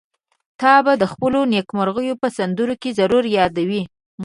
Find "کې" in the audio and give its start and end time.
2.81-2.89